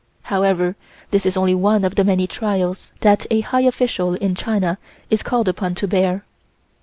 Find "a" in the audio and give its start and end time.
3.29-3.41